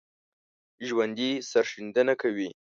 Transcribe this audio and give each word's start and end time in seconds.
ژوندي 0.87 1.31
سرښندنه 1.49 2.13
کوي 2.21 2.49